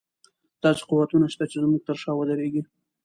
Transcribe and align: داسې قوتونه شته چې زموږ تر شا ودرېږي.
داسې 0.63 0.83
قوتونه 0.89 1.27
شته 1.33 1.45
چې 1.51 1.57
زموږ 1.63 1.81
تر 1.87 1.95
شا 2.01 2.11
ودرېږي. 2.15 2.61